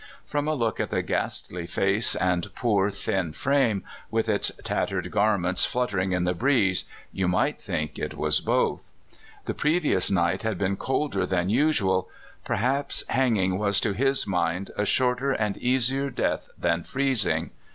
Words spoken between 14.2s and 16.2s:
mind a shorter and easier